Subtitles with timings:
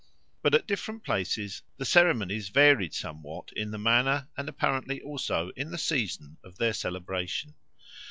[0.41, 5.69] But at different places the ceremonies varied somewhat in the manner and apparently also in
[5.69, 7.53] the season of their celebration.